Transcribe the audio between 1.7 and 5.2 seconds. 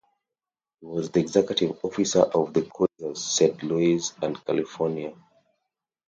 officer of the cruisers "Saint Louis" and "California".